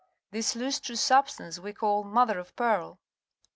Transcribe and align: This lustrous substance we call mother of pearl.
This 0.31 0.55
lustrous 0.55 0.99
substance 0.99 1.59
we 1.59 1.73
call 1.73 2.03
mother 2.03 2.39
of 2.39 2.55
pearl. 2.55 2.97